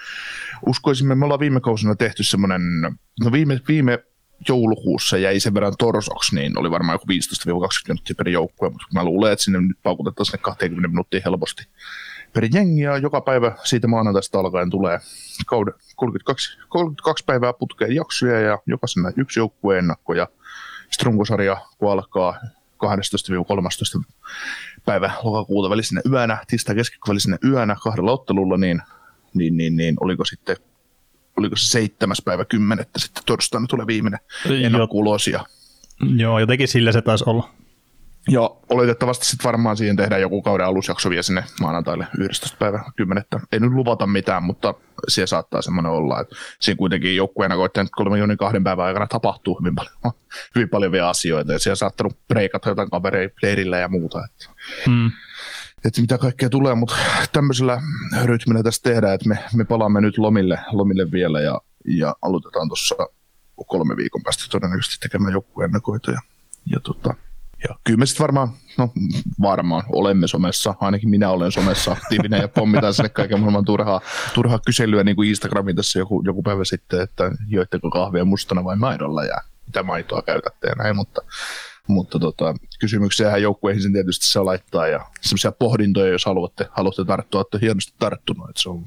Uskoisimme, 0.67 1.15
me 1.15 1.25
ollaan 1.25 1.39
viime 1.39 1.59
kausina 1.59 1.95
tehty 1.95 2.23
semmoinen, 2.23 2.61
no 3.23 3.31
viime, 3.31 3.59
viime 3.67 3.99
joulukuussa 4.47 5.17
jäi 5.17 5.39
sen 5.39 5.53
verran 5.53 5.73
torsoksi, 5.79 6.35
niin 6.35 6.59
oli 6.59 6.71
varmaan 6.71 6.95
joku 6.95 7.05
15-20 7.05 7.07
minuuttia 7.87 8.15
per 8.17 8.29
joukkue, 8.29 8.69
mutta 8.69 8.85
mä 8.93 9.03
luulen, 9.03 9.33
että 9.33 9.45
sinne 9.45 9.61
nyt 9.61 9.77
paukutetaan 9.83 10.25
sinne 10.25 10.37
20 10.37 10.87
minuuttia 10.87 11.21
helposti 11.25 11.63
per 12.33 12.47
jengi, 12.53 12.81
ja 12.81 12.97
joka 12.97 13.21
päivä 13.21 13.55
siitä 13.63 13.87
maanantaista 13.87 14.39
alkaen 14.39 14.69
tulee 14.69 14.99
kauden 15.45 15.73
32, 15.95 16.57
32 16.69 17.23
päivää 17.25 17.53
putkeen 17.53 17.95
jaksoja, 17.95 18.39
ja 18.39 18.59
jokaisena 18.65 19.11
yksi 19.17 19.39
joukkueen 19.39 19.79
ennakko, 19.79 20.13
ja 20.13 20.27
strunkosarja, 20.91 21.57
kun 21.77 21.91
alkaa 21.91 22.39
12-13 23.99 24.03
päivä 24.85 25.11
lokakuuta 25.23 25.69
välisenä 25.69 26.01
yönä, 26.11 26.37
tiistai 26.47 26.75
keskivälisenä 26.75 27.37
yönä 27.45 27.75
kahdella 27.83 28.11
ottelulla, 28.11 28.57
niin, 28.57 28.81
niin, 29.33 29.57
niin, 29.57 29.75
niin 29.75 29.95
oliko 29.99 30.25
sitten 30.25 30.57
oliko 31.41 31.55
se 31.55 31.67
seitsemäs 31.67 32.21
päivä 32.25 32.45
kymmenettä 32.45 32.99
sitten 32.99 33.23
torstaina 33.25 33.67
tulee 33.67 33.87
viimeinen 33.87 34.19
ennakkuulos. 34.63 35.27
Ja... 35.27 35.45
Joo, 36.15 36.39
jotenkin 36.39 36.67
sillä 36.67 36.91
se 36.91 37.01
taisi 37.01 37.23
olla. 37.27 37.49
Ja 38.29 38.49
oletettavasti 38.69 39.25
sitten 39.25 39.43
varmaan 39.43 39.77
siihen 39.77 39.95
tehdään 39.95 40.21
joku 40.21 40.41
kauden 40.41 40.65
alusjakso 40.65 41.09
vielä 41.09 41.21
sinne 41.21 41.43
maanantaille 41.61 42.07
11. 42.17 42.57
päivä 42.57 42.83
10. 42.95 43.23
Ei 43.51 43.59
nyt 43.59 43.71
luvata 43.71 44.07
mitään, 44.07 44.43
mutta 44.43 44.73
siellä 45.07 45.27
saattaa 45.27 45.61
semmoinen 45.61 45.91
olla, 45.91 46.21
että 46.21 46.35
siinä 46.59 46.77
kuitenkin 46.77 47.15
joukkueena 47.15 47.55
koitteen 47.55 47.87
kolmen 47.91 48.37
kahden 48.37 48.63
päivän 48.63 48.85
aikana 48.85 49.07
tapahtuu 49.07 49.59
hyvin 49.59 49.75
paljon, 49.75 49.95
hyvin 50.55 50.69
paljon 50.69 50.91
vielä 50.91 51.09
asioita 51.09 51.53
ja 51.53 51.59
siellä 51.59 51.75
saattanut 51.75 52.17
breikata 52.27 52.69
jotain 52.69 52.89
kavereita 52.89 53.35
leirillä 53.43 53.77
ja 53.77 53.87
muuta. 53.87 54.25
Että. 54.25 54.49
Hmm 54.85 55.11
että 55.85 56.01
mitä 56.01 56.17
kaikkea 56.17 56.49
tulee, 56.49 56.75
mutta 56.75 56.95
tämmöisellä 57.33 57.81
rytmillä 58.23 58.63
tässä 58.63 58.81
tehdään, 58.83 59.13
että 59.13 59.29
me, 59.29 59.39
me 59.53 59.65
palaamme 59.65 60.01
nyt 60.01 60.17
lomille, 60.17 60.59
lomille 60.71 61.11
vielä 61.11 61.41
ja, 61.41 61.61
ja 61.85 62.15
aloitetaan 62.21 62.67
tuossa 62.67 62.95
kolme 63.67 63.97
viikon 63.97 64.23
päästä 64.23 64.43
todennäköisesti 64.51 64.97
tekemään 64.99 65.33
joukkueennakoita. 65.33 66.11
Ja, 66.11 66.21
ja, 66.65 66.79
tota, 66.79 67.13
ja 67.69 67.75
kyllä 67.83 67.97
me 67.97 68.05
sitten 68.05 68.23
varmaan, 68.23 68.49
no 68.77 68.89
varmaan 69.41 69.83
olemme 69.89 70.27
somessa, 70.27 70.75
ainakin 70.79 71.09
minä 71.09 71.29
olen 71.29 71.51
somessa 71.51 71.91
aktiivinen 71.91 72.41
ja 72.41 72.47
pommitaan 72.47 72.93
sinne 72.93 73.09
kaiken 73.09 73.39
maailman 73.39 73.65
turhaa, 73.65 74.01
turhaa 74.33 74.59
kyselyä 74.65 75.03
niin 75.03 75.15
kuin 75.15 75.29
Instagramin 75.29 75.75
tässä 75.75 75.99
joku, 75.99 76.21
joku 76.25 76.43
päivä 76.43 76.65
sitten, 76.65 77.01
että 77.01 77.31
joitteko 77.47 77.89
kahvia 77.89 78.25
mustana 78.25 78.63
vai 78.63 78.75
maidolla 78.75 79.23
ja 79.23 79.37
mitä 79.65 79.83
maitoa 79.83 80.21
käytätte 80.21 80.67
ja 80.67 80.75
näin, 80.75 80.95
mutta 80.95 81.21
mutta 81.91 82.19
tota, 82.19 82.53
kysymyksiä 82.79 83.37
joukkueihin 83.37 83.83
sen 83.83 83.93
tietysti 83.93 84.25
se 84.25 84.39
laittaa 84.39 84.87
ja 84.87 85.05
semmoisia 85.21 85.51
pohdintoja, 85.51 86.11
jos 86.11 86.25
haluatte, 86.25 86.67
haluatte 86.71 87.05
tarttua, 87.05 87.39
olette 87.39 87.57
hienosti 87.61 87.93
tarttunut, 87.99 88.49
että 88.49 88.61
se 88.61 88.69
on 88.69 88.85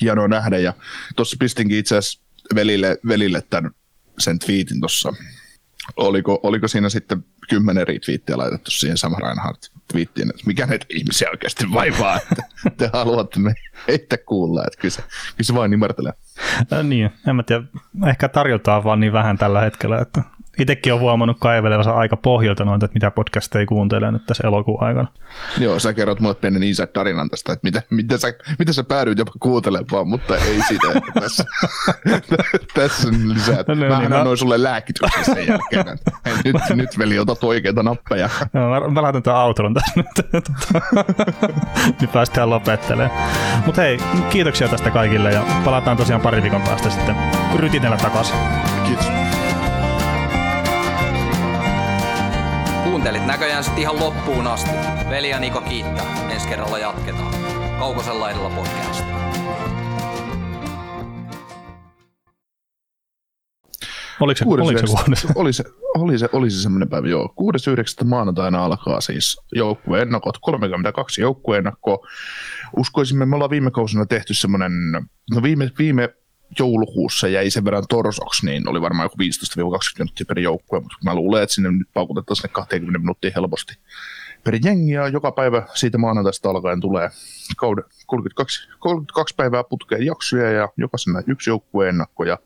hienoa 0.00 0.28
nähdä. 0.28 0.58
Ja 0.58 0.72
tuossa 1.16 1.36
pistinkin 1.40 1.78
itse 1.78 1.96
asiassa 1.96 2.22
velille, 2.54 2.98
velille 3.08 3.42
tämän, 3.50 3.70
sen 4.18 4.38
tweetin 4.38 4.80
tuossa, 4.80 5.12
oliko, 5.96 6.40
oliko 6.42 6.68
siinä 6.68 6.88
sitten 6.88 7.24
kymmenen 7.48 7.80
eri 7.80 8.00
twiittiä 8.00 8.38
laitettu 8.38 8.70
siihen 8.70 8.96
sama 8.96 9.18
Reinhardt 9.18 9.70
twiittiin, 9.92 10.30
että 10.30 10.42
mikä 10.46 10.66
näitä 10.66 10.86
ihmisiä 10.88 11.30
oikeasti 11.30 11.72
vaivaa, 11.72 12.16
että 12.16 12.42
te 12.76 12.90
haluatte 12.92 13.40
me 13.40 13.54
heitä 13.88 14.16
kuulla, 14.16 14.64
että 14.66 14.80
kyllä 14.80 14.92
se, 14.92 15.02
kyllä 15.02 15.42
se 15.42 15.54
vain 15.54 15.72
ymmärtelee. 15.72 16.12
Äh, 16.72 16.84
niin, 16.84 17.10
en 17.28 17.36
mä 17.36 17.42
tiedä, 17.42 17.62
ehkä 18.08 18.28
tarjotaan 18.28 18.84
vaan 18.84 19.00
niin 19.00 19.12
vähän 19.12 19.38
tällä 19.38 19.60
hetkellä, 19.60 19.98
että 19.98 20.22
itsekin 20.60 20.92
on 20.92 21.00
huomannut 21.00 21.36
kaivelevansa 21.40 21.92
aika 21.92 22.16
pohjalta 22.16 22.64
noita, 22.64 22.84
että 22.86 22.94
mitä 22.94 23.10
podcasteja 23.10 23.66
kuuntelee 23.66 24.12
nyt 24.12 24.26
tässä 24.26 24.46
elokuun 24.46 24.82
aikana. 24.82 25.08
Joo, 25.58 25.78
sä 25.78 25.92
kerrot 25.92 26.20
mulle 26.20 26.34
pienen 26.34 26.62
inside 26.62 26.86
tarinan 26.86 27.30
tästä, 27.30 27.52
että 27.52 27.66
miten, 27.66 27.82
miten, 27.90 28.18
sä, 28.18 28.32
miten 28.58 28.74
sä 28.74 28.84
päädyit 28.84 29.18
jopa 29.18 29.32
kuuntelemaan, 29.40 30.08
mutta 30.08 30.36
ei 30.36 30.62
siitä 30.68 30.86
ehkä 30.94 31.20
tässä. 31.20 31.44
tässä 32.74 33.08
lisää. 33.34 33.64
No, 33.68 33.74
no, 33.74 33.88
Mä 33.88 33.98
niin, 33.98 34.12
annoin 34.12 34.24
no. 34.24 34.36
sulle 34.36 34.62
lääkityksen 34.62 35.24
sen 35.24 35.46
jälkeen. 35.46 35.98
Hei, 36.24 36.34
nyt, 36.44 36.56
nyt 36.74 36.98
veli, 36.98 37.18
otat 37.18 37.44
oikeita 37.44 37.82
nappeja. 37.82 38.28
Joo, 38.54 38.80
mä, 38.80 38.88
mä 38.88 39.02
laitan 39.02 39.22
tämän 39.22 39.40
outron 39.40 39.74
tässä 39.74 39.92
nyt. 39.96 40.42
Nyt 42.00 42.12
päästään 42.12 42.50
lopettelemaan. 42.50 43.30
Mutta 43.66 43.82
hei, 43.82 43.98
kiitoksia 44.30 44.68
tästä 44.68 44.90
kaikille 44.90 45.32
ja 45.32 45.44
palataan 45.64 45.96
tosiaan 45.96 46.20
pari 46.20 46.42
viikon 46.42 46.62
päästä 46.62 46.90
sitten 46.90 47.16
rytinellä 47.56 47.96
takaisin. 47.96 48.36
Kiitos. 48.86 49.29
Kuuntelit 53.00 53.26
näköjään 53.26 53.64
sitten 53.64 53.82
ihan 53.82 54.00
loppuun 54.00 54.46
asti. 54.46 54.70
Veli 55.10 55.30
ja 55.30 55.38
Niko 55.38 55.60
kiittää. 55.60 56.30
Ensi 56.30 56.48
kerralla 56.48 56.78
jatketaan. 56.78 57.34
Kaukosen 57.78 58.20
laidalla 58.20 58.50
podcast. 58.50 59.04
Oliko 64.20 64.38
se, 64.38 64.44
oliko 64.44 64.86
se 64.86 65.28
oli 65.34 65.52
se, 65.52 65.64
oli 65.94 66.18
se, 66.18 66.28
oli 66.32 66.50
se 66.50 66.62
semmoinen 66.62 66.88
päivä, 66.88 67.08
joo. 67.08 67.34
6.9. 68.02 68.06
maanantaina 68.06 68.64
alkaa 68.64 69.00
siis 69.00 69.40
joukkueennakot, 69.52 70.38
32 70.40 71.20
joukkueennakkoa. 71.20 72.06
Uskoisimme, 72.76 73.26
me 73.26 73.34
ollaan 73.34 73.50
viime 73.50 73.70
kausina 73.70 74.06
tehty 74.06 74.34
semmoinen, 74.34 74.72
no 75.34 75.42
viime, 75.42 75.70
viime 75.78 76.08
joulukuussa 76.58 77.28
jäi 77.28 77.50
sen 77.50 77.64
verran 77.64 77.84
torsoksi, 77.88 78.46
niin 78.46 78.68
oli 78.68 78.80
varmaan 78.80 79.04
joku 79.04 79.16
15-20 79.16 79.18
minuuttia 79.98 80.26
per 80.28 80.38
joukkue, 80.38 80.80
mutta 80.80 80.96
mä 81.04 81.14
luulen, 81.14 81.42
että 81.42 81.54
sinne 81.54 81.70
nyt 81.70 81.88
paukutetaan 81.94 82.36
sinne 82.36 82.48
20 82.48 82.98
minuuttia 82.98 83.30
helposti 83.34 83.78
per 84.44 84.58
jengi, 84.64 84.92
ja 84.92 85.08
joka 85.08 85.32
päivä 85.32 85.62
siitä 85.74 85.98
maanantaista 85.98 86.50
alkaen 86.50 86.80
tulee 86.80 87.10
kauden 87.56 87.84
32, 88.06 88.68
32 88.78 89.34
päivää 89.34 89.64
putkeen 89.64 90.06
jaksoja, 90.06 90.50
ja 90.50 90.68
jokaisena 90.76 91.22
yksi 91.26 91.50
joukkueennakko, 91.50 92.24
ja 92.24 92.38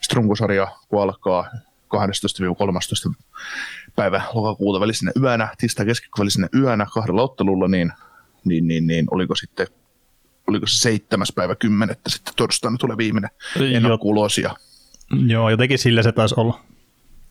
sitten 0.00 0.16
runkosarja, 0.16 0.68
kun 0.88 1.02
alkaa 1.02 1.48
12-13 3.10 3.14
päivä 3.96 4.22
lokakuuta 4.34 4.80
välisenä 4.80 5.12
yönä, 5.22 5.48
tiistai 5.58 5.86
keskiviikko 5.86 6.20
välisenä 6.20 6.48
yönä 6.54 6.86
kahdella 6.94 7.22
ottelulla, 7.22 7.68
niin, 7.68 7.92
niin, 8.44 8.68
niin, 8.68 8.86
niin 8.86 9.06
oliko 9.10 9.34
sitten 9.34 9.66
oliko 10.50 10.66
se 10.66 10.78
seitsemäs 10.78 11.32
päivä 11.32 11.54
kymmenettä 11.54 12.10
sitten 12.10 12.34
torstaina 12.36 12.76
tulee 12.78 12.96
viimeinen 12.96 13.30
ennakko 13.74 14.08
ulos 14.08 14.38
ja, 14.38 14.56
Joo, 15.26 15.50
jotenkin 15.50 15.78
sillä 15.78 16.02
se 16.02 16.12
taisi 16.12 16.34
olla. 16.38 16.60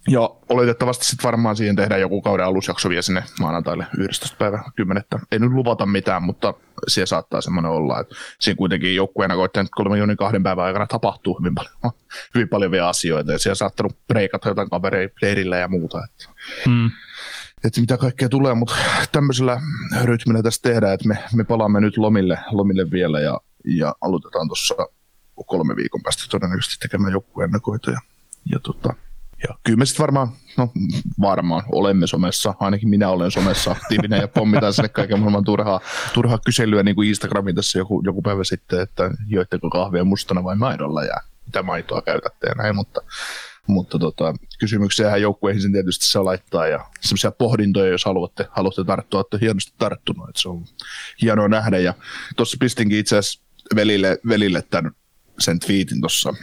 ja 0.08 0.30
oletettavasti 0.50 1.06
sitten 1.06 1.24
varmaan 1.24 1.56
siihen 1.56 1.76
tehdään 1.76 2.02
joku 2.02 2.22
kauden 2.22 2.46
alusjakso 2.46 2.90
vielä 2.90 3.02
sinne 3.02 3.24
maanantaille 3.40 3.86
11. 3.98 4.38
päivä 4.38 4.64
10. 4.76 5.04
Ei 5.32 5.40
nyt 5.40 5.52
luvata 5.52 5.86
mitään, 5.86 6.24
mutta 6.24 6.54
siellä 6.88 7.06
saattaa 7.06 7.42
semmoinen 7.42 7.72
olla, 7.72 8.00
että 8.00 8.16
siinä 8.40 8.58
kuitenkin 8.58 8.96
joukkueena 8.96 9.36
koittaa 9.36 9.64
nyt 9.64 9.72
kolmen 9.76 10.00
jonin 10.00 10.18
kahden 10.18 10.44
päivän 10.44 10.66
aikana 10.66 10.88
tapahtuu 10.88 11.40
hyvin 11.40 11.56
paljon, 11.56 11.74
hyvin 12.36 12.50
paljon 12.50 12.72
vielä 12.72 12.88
asioita 12.90 13.32
ja 13.32 13.40
siellä 13.40 13.56
saattanut 13.56 13.98
breikata 14.08 14.50
jotain 14.50 14.70
kavereita 14.70 15.16
leirillä 15.22 15.58
ja 15.58 15.68
muuta. 15.68 16.04
Että 16.04 16.40
Mm. 16.68 16.92
Että 17.64 17.82
mitä 17.82 17.98
kaikkea 17.98 18.30
tulee, 18.30 18.54
mutta 18.54 18.76
tämmöisellä 19.12 19.62
rytmillä 20.04 20.44
tässä 20.44 20.62
tehdään, 20.62 20.94
että 20.94 21.08
me, 21.08 21.18
me 21.36 21.44
palaamme 21.44 21.82
nyt 21.82 21.98
lomille, 21.98 22.40
lomille 22.52 22.92
vielä 22.92 23.20
ja, 23.20 23.40
ja 23.66 23.96
aloitetaan 24.02 24.48
tuossa 24.48 24.76
kolme 25.46 25.76
viikon 25.76 26.02
päästä 26.04 26.24
todennäköisesti 26.30 26.78
tekemään 26.80 27.12
joukkueennakoita 27.12 27.92
ja, 27.92 28.00
ja, 28.46 28.60
tota, 28.60 28.94
ja 29.48 29.56
kyllä 29.64 29.78
me 29.78 29.86
sitten 29.86 30.04
varmaan, 30.04 30.28
no 30.58 30.72
varmaan 31.22 31.64
olemme 31.72 32.08
somessa, 32.08 32.54
ainakin 32.60 32.90
minä 32.90 33.10
olen 33.10 33.32
somessa 33.32 33.72
aktiivinen 33.72 34.22
ja 34.22 34.28
pommitaan 34.28 34.74
sinne 34.74 34.90
kaiken 34.90 35.20
maailman 35.20 35.44
turhaa, 35.44 35.80
turhaa 36.14 36.40
kyselyä 36.46 36.84
niin 36.84 36.96
kuin 36.96 37.10
Instagramin 37.10 37.56
tässä 37.56 37.80
joku, 37.80 38.02
joku 38.06 38.22
päivä 38.22 38.44
sitten, 38.44 38.82
että 38.82 39.12
joitteko 39.28 39.70
kahvia 39.70 40.04
mustana 40.04 40.44
vai 40.44 40.56
maidolla 40.56 41.04
ja 41.04 41.16
mitä 41.46 41.64
maitoa 41.64 42.02
käytätte 42.02 42.48
ja 42.48 42.56
näin, 42.56 42.76
mutta 42.76 43.02
mutta 43.70 44.00
tota, 44.00 44.34
kysymyksiähän 44.60 45.22
joukkueihin 45.22 45.62
sen 45.62 45.72
tietysti 45.72 46.06
saa 46.06 46.26
laittaa 46.26 46.68
ja 46.68 46.86
semmoisia 47.02 47.32
pohdintoja, 47.32 47.92
jos 47.92 48.06
haluatte, 48.06 48.48
haluatte 48.52 48.84
tarttua, 48.84 49.22
että 49.22 49.38
hienosti 49.42 49.74
tarttunut, 49.78 50.30
että 50.30 50.42
se 50.42 50.50
on 50.50 50.66
hienoa 51.22 51.48
nähdä 51.48 51.78
ja 51.78 51.94
tuossa 52.36 52.58
pistinkin 52.60 53.00
itse 53.00 53.18
asiassa 53.18 53.42
velille, 53.76 54.18
velille 54.28 54.62
tämän, 54.62 54.92
sen 55.40 55.60
twiitin 55.60 56.02
tuossa, 56.02 56.34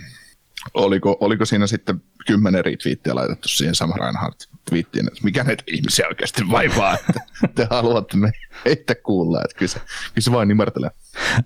oliko, 0.75 1.17
oliko 1.21 1.45
siinä 1.45 1.67
sitten 1.67 2.03
kymmenen 2.27 2.59
eri 2.59 2.77
twiittiä 2.77 3.15
laitettu 3.15 3.49
siihen 3.49 3.75
Sam 3.75 3.93
Reinhardt 4.01 4.47
twiittiin, 4.71 5.07
että 5.07 5.21
mikä 5.23 5.45
näitä 5.45 5.65
ihmisiä 5.67 6.09
oikeasti 6.09 6.51
vaivaa, 6.51 6.95
että 6.95 7.21
te 7.55 7.67
haluatte 7.71 8.17
me 8.17 8.33
heitä 8.65 8.95
kuulla, 8.95 9.41
että 9.45 9.59
kyllä 9.59 9.73
se, 9.73 9.79
kyllä 9.79 10.21
se 10.21 10.33
vain 10.33 10.49
nimertelee. 10.49 10.91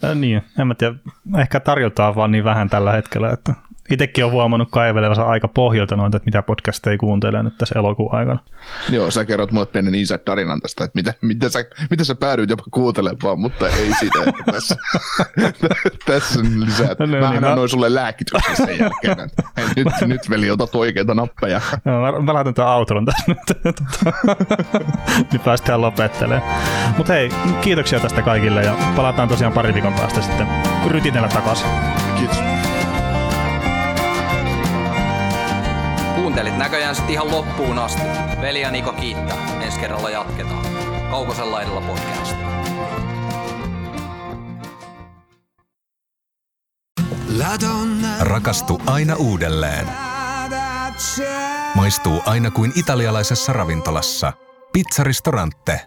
Äh, 0.04 0.14
niin, 0.14 0.42
en 0.58 0.66
mä 0.66 0.74
tiedä. 0.74 0.94
Ehkä 1.40 1.60
tarjotaan 1.60 2.14
vaan 2.14 2.30
niin 2.30 2.44
vähän 2.44 2.70
tällä 2.70 2.92
hetkellä, 2.92 3.30
että 3.30 3.54
itsekin 3.90 4.24
on 4.24 4.30
huomannut 4.30 4.68
kaivelevansa 4.70 5.22
aika 5.22 5.48
pohjalta 5.48 5.96
noita, 5.96 6.16
että 6.16 6.26
mitä 6.26 6.42
podcasteja 6.42 6.98
kuuntelee 6.98 7.42
nyt 7.42 7.58
tässä 7.58 7.78
elokuun 7.78 8.14
aikana. 8.14 8.38
Joo, 8.88 9.10
sä 9.10 9.24
kerrot 9.24 9.52
mulle 9.52 9.66
pienen 9.66 9.94
inside 9.94 10.18
tarinan 10.18 10.60
tästä, 10.60 10.84
että 10.84 10.98
miten, 10.98 11.14
miten, 11.22 11.50
sä, 11.50 11.64
miten 11.90 12.06
sä 12.06 12.14
päädyit 12.14 12.50
jopa 12.50 12.62
kuuntelemaan, 12.70 13.40
mutta 13.40 13.68
ei 13.68 13.92
siitä 13.98 14.18
ehkä 14.26 14.42
tässä. 14.52 14.76
tässä 16.06 16.40
lisää. 16.64 16.96
No, 16.98 17.06
no, 17.06 17.20
Mä 17.20 17.30
niin, 17.30 17.44
annoin 17.44 17.56
no. 17.56 17.68
sulle 17.68 17.94
lääkityksen 17.94 18.56
sen 18.56 18.78
jälkeen. 18.78 19.20
että 19.20 19.42
nyt, 19.76 19.86
nyt 20.06 20.30
veli, 20.30 20.50
otat 20.50 20.74
oikeita 20.74 21.14
nappeja. 21.14 21.60
Joo, 21.84 22.12
mä, 22.12 22.20
mä 22.20 22.34
laitan 22.34 22.54
tämän 22.54 22.72
outron 22.72 23.04
tässä 23.04 23.24
nyt. 23.26 23.38
Nyt 25.32 25.44
päästään 25.44 25.80
lopettelemaan. 25.80 26.52
Mutta 26.96 27.12
hei, 27.12 27.30
kiitoksia 27.60 28.00
tästä 28.00 28.22
kaikille 28.22 28.62
ja 28.62 28.74
palataan 28.96 29.28
tosiaan 29.28 29.52
pari 29.52 29.74
viikon 29.74 29.92
päästä 29.92 30.20
sitten 30.20 30.46
rytinellä 30.86 31.28
takaisin. 31.28 31.68
Kiitos. 32.18 32.59
Kuuntelit 36.30 36.58
näköjään 36.58 36.94
sitten 36.94 37.12
ihan 37.12 37.30
loppuun 37.30 37.78
asti. 37.78 38.02
Veli 38.40 38.60
ja 38.60 38.70
Niko 38.70 38.92
kiittää. 38.92 39.62
Ensi 39.62 39.80
kerralla 39.80 40.10
jatketaan. 40.10 40.66
Kaukosen 41.10 41.52
laidalla 41.52 41.80
podcast. 41.80 42.36
Rakastu 48.20 48.82
aina 48.86 49.16
uudelleen. 49.16 49.86
Maistuu 51.74 52.22
aina 52.26 52.50
kuin 52.50 52.72
italialaisessa 52.76 53.52
ravintolassa. 53.52 54.32
Pizzaristorante. 54.72 55.86